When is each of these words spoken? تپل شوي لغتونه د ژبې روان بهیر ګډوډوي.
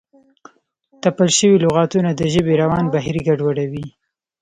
تپل 1.03 1.27
شوي 1.37 1.57
لغتونه 1.65 2.09
د 2.13 2.21
ژبې 2.33 2.53
روان 2.63 2.85
بهیر 2.93 3.17
ګډوډوي. 3.27 3.85